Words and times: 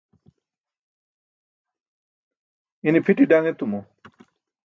ine 2.87 2.99
pʰiti 3.05 3.25
daṅ 3.31 3.43
etumo 3.49 3.79